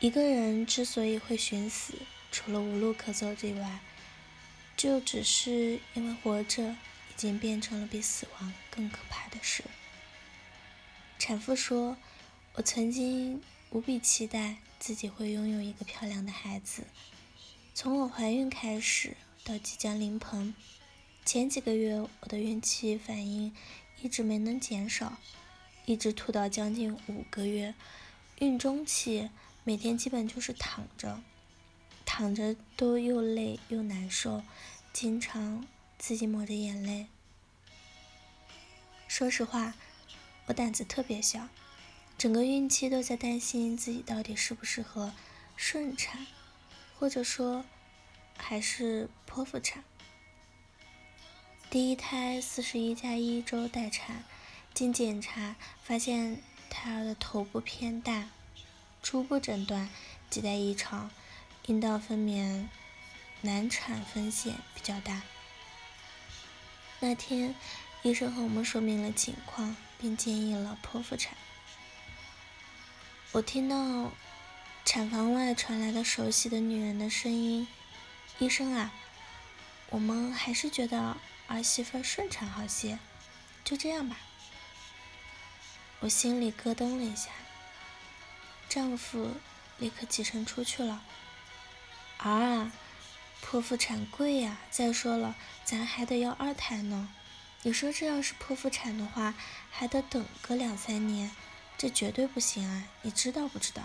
[0.00, 1.92] 一个人之所以会寻死，
[2.32, 3.80] 除了无路可走之外，
[4.74, 9.62] 就只是因为活着已经变成了比死亡更可怕的事。
[11.18, 11.98] 产妇说
[12.56, 16.84] ：“我曾经无比期待自己会拥有一个漂亮的孩子。
[17.74, 19.14] 从我怀孕开始
[19.44, 20.54] 到即将临盆，
[21.26, 23.54] 前几个月我的孕期反应
[24.00, 25.18] 一直没能减少。”
[25.84, 27.74] 一直吐到将近五个月，
[28.38, 29.28] 孕中期
[29.64, 31.20] 每天基本就是躺着，
[32.04, 34.42] 躺着都又累又难受，
[34.92, 35.66] 经常
[35.98, 37.06] 自己抹着眼泪。
[39.06, 39.74] 说实话，
[40.46, 41.48] 我胆子特别小，
[42.16, 45.12] 整个孕期都在担心自己到底适不适合
[45.56, 46.26] 顺产，
[46.98, 47.64] 或者说
[48.36, 49.84] 还是剖腹产。
[51.68, 54.24] 第一胎四十一加一周待产。
[54.72, 58.30] 经检查发现胎儿的头部偏大，
[59.02, 59.88] 初步诊断
[60.30, 61.10] 脐带异常，
[61.66, 62.68] 阴道分娩
[63.40, 65.22] 难产风险比较大。
[67.00, 67.54] 那天
[68.02, 71.36] 医生和我们说明了情况，并建议了剖腹产。
[73.32, 74.12] 我听到
[74.84, 77.66] 产房外传来的熟悉的女人的声音
[78.38, 78.92] ：“医生啊，
[79.88, 81.16] 我们还是觉得
[81.46, 82.98] 儿媳妇顺产好些，
[83.64, 84.18] 就这样吧。”
[86.00, 87.30] 我心里咯噔了一下，
[88.70, 89.32] 丈夫
[89.78, 91.02] 立刻起身出去了。
[92.18, 92.72] 儿啊，
[93.44, 97.12] 剖腹产贵呀，再说了，咱还得要二胎呢。
[97.62, 99.34] 你说这要是剖腹产的话，
[99.72, 101.32] 还得等个两三年，
[101.76, 102.84] 这绝对不行啊！
[103.02, 103.82] 你知道不知道？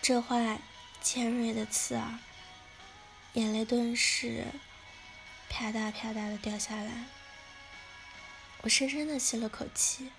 [0.00, 0.58] 这话
[1.02, 2.18] 尖锐的刺耳，
[3.34, 4.46] 眼泪顿时
[5.50, 7.04] 啪嗒啪嗒的掉下来。
[8.62, 10.10] 我深深的吸了口气，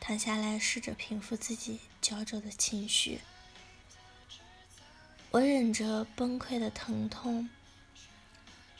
[0.00, 3.20] 躺下来，试着平复自己焦灼的情绪。
[5.32, 7.50] 我忍着崩溃的疼痛，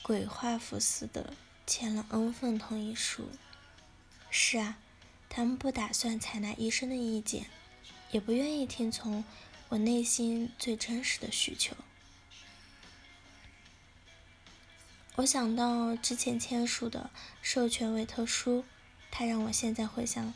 [0.02, 1.34] 鬼画符似的
[1.66, 3.28] 签了恩份同意书。
[4.30, 4.78] 是啊，
[5.28, 7.46] 他们不打算采纳医生的意见，
[8.12, 9.24] 也不愿意听从
[9.70, 11.76] 我内心最真实的需求。
[15.16, 17.10] 我想到之前签署的
[17.42, 18.64] 授权委托书。
[19.08, 20.34] 他让我现在回想，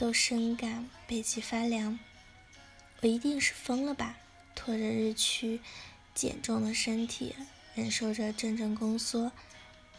[0.00, 1.98] 都深感背脊发凉。
[3.02, 4.16] 我一定是疯了吧？
[4.54, 5.60] 拖着日趋
[6.14, 7.36] 减重的身体，
[7.74, 9.30] 忍受着阵阵宫缩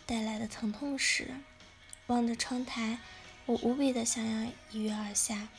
[0.08, 1.36] 带来的疼痛时，
[2.08, 2.98] 望着窗台，
[3.46, 5.50] 我无比的想要一跃而下。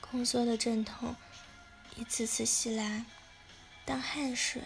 [0.00, 1.14] 宫缩的阵痛
[1.94, 3.04] 一次次袭来，
[3.84, 4.62] 当汗水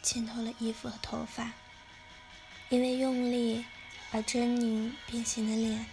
[0.00, 1.54] 浸透了衣服和头发，
[2.68, 3.64] 因为用力
[4.12, 5.84] 而狰狞变形的脸。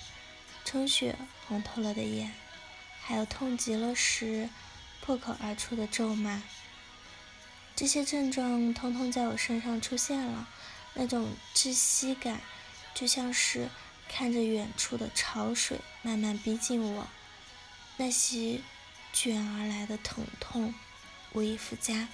[0.65, 1.15] 充血
[1.47, 2.33] 红透了的眼，
[3.01, 4.49] 还有痛极了时
[4.99, 6.41] 破口而出的咒骂，
[7.75, 10.49] 这些症状通通在我身上出现了。
[10.95, 12.41] 那种窒息感，
[12.93, 13.69] 就像是
[14.09, 17.07] 看着远处的潮水慢慢逼近我，
[17.97, 18.61] 那些
[19.13, 20.73] 卷而来的疼痛
[21.33, 22.07] 无以复加。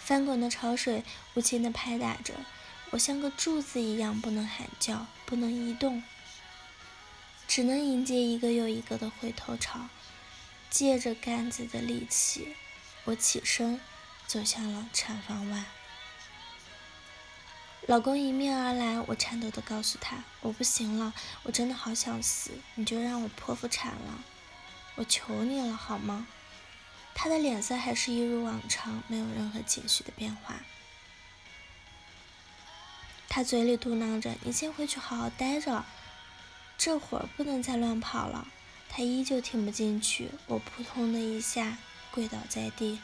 [0.00, 2.32] 翻滚的潮水无情地拍打着
[2.90, 6.02] 我，像个柱子一样，不能喊叫，不能移动。
[7.48, 9.88] 只能迎接一个又一个的回头潮，
[10.68, 12.54] 借着杆子的力气，
[13.04, 13.80] 我起身
[14.26, 15.64] 走向了产房外。
[17.86, 21.14] 老公迎面而来，我颤抖地告诉他：“我不行了，
[21.44, 24.22] 我真的好想死，你就让我剖腹产了，
[24.96, 26.26] 我求你了，好吗？”
[27.14, 30.60] 他的脸色还是一如往常，没有任何情绪的变化。
[33.26, 35.86] 他嘴里嘟囔着：“你先回去好好待着。”
[36.78, 38.46] 这会儿不能再乱跑了，
[38.88, 40.30] 他依旧听不进去。
[40.46, 41.76] 我扑通的一下
[42.12, 43.00] 跪倒在地。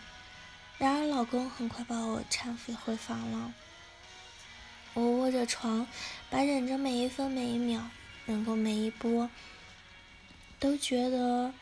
[0.79, 3.53] 然而老公很快把我搀扶回房了。
[4.95, 5.89] 我握着床，
[6.31, 7.91] 把忍着每一分每一秒，
[8.27, 9.29] 忍过每一波，
[10.61, 11.53] 都觉得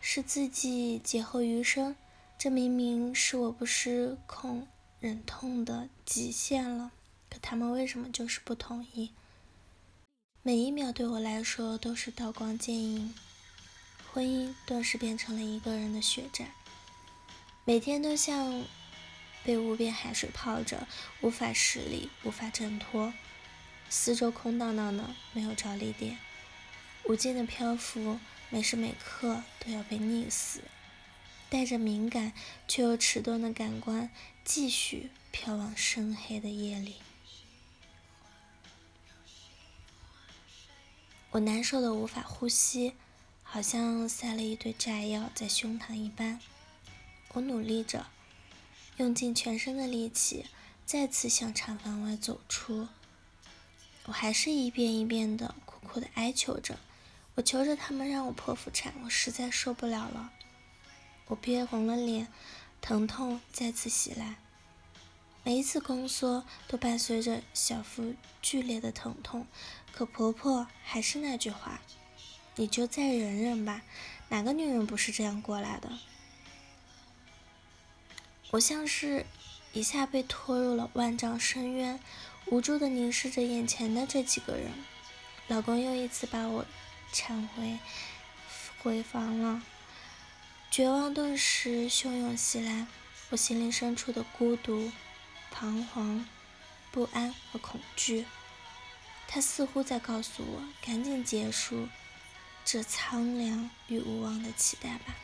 [0.00, 1.94] 是自己劫后余生。
[2.36, 4.66] 这明明是我不失控
[4.98, 6.90] 忍痛的极限了，
[7.28, 9.12] 可他们为什么就是不同意？
[10.42, 13.14] 每一秒对我来说都是刀光剑影，
[14.10, 16.54] 婚姻顿时变成了一个人的血债，
[17.66, 18.64] 每天都像
[19.44, 20.88] 被无边海水泡着，
[21.20, 23.12] 无法施力，无法挣脱，
[23.90, 26.16] 四周空荡荡的，没有着力点，
[27.04, 30.62] 无尽的漂浮，每时每刻都要被溺死，
[31.50, 32.32] 带着敏感
[32.66, 34.10] 却又迟钝的感官，
[34.42, 36.94] 继续飘往深黑的夜里。
[41.32, 42.94] 我难受的无法呼吸，
[43.44, 46.40] 好像塞了一堆炸药在胸膛一般。
[47.34, 48.06] 我努力着，
[48.96, 50.46] 用尽全身的力气，
[50.84, 52.88] 再次向产房外走出。
[54.06, 56.80] 我还是一遍一遍的苦苦的哀求着，
[57.36, 60.32] 我求着他们让我剖腹产，我实在受不了了。
[61.26, 62.26] 我憋红了脸，
[62.80, 64.34] 疼痛再次袭来。
[65.42, 69.46] 每一次宫缩都伴随着小腹剧烈的疼痛，
[69.90, 71.80] 可婆婆还是那句话
[72.56, 73.80] ：“你就再忍忍吧，
[74.28, 75.98] 哪个女人不是这样过来的？”
[78.52, 79.24] 我像是
[79.72, 81.98] 一下被拖入了万丈深渊，
[82.46, 84.72] 无助的凝视着眼前的这几个人。
[85.48, 86.66] 老公又一次把我
[87.12, 87.78] 搀回
[88.82, 89.62] 回房了，
[90.70, 92.86] 绝望顿时汹涌袭来，
[93.30, 94.92] 我心灵深处的孤独。
[95.60, 96.26] 彷徨、
[96.90, 98.24] 不安和恐惧，
[99.28, 101.86] 他似乎在告诉我：赶紧结束
[102.64, 105.14] 这苍凉与无望的期待吧。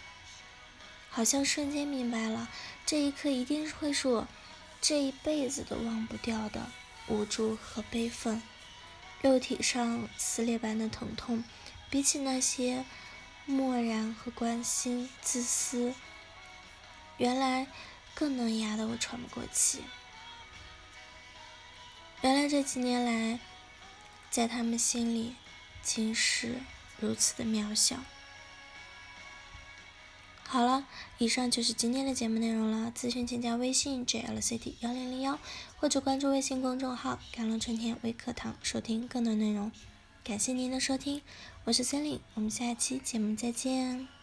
[1.08, 2.50] 好像瞬间明白了，
[2.84, 4.28] 这一刻一定会是我
[4.82, 6.70] 这一辈子都忘不掉的
[7.06, 8.42] 无助和悲愤。
[9.22, 11.42] 肉体上撕裂般的疼痛，
[11.88, 12.84] 比起那些
[13.46, 15.94] 漠然和关心、自私，
[17.16, 17.66] 原来
[18.14, 19.80] 更能压得我喘不过气。
[22.26, 23.38] 原来这几年来，
[24.32, 25.36] 在他们心里，
[25.80, 26.56] 竟是
[26.98, 27.98] 如此的渺小。
[30.42, 30.88] 好了，
[31.18, 32.90] 以上就是今天的节目内容了。
[32.90, 35.38] 咨询请加微信 jlct 幺零零幺，
[35.76, 39.70] 或者关注微信公众号“甘露春天微课堂”，收听更多内容。
[40.24, 41.22] 感谢您的收听，
[41.62, 44.15] 我是森林，我们下期节目再见。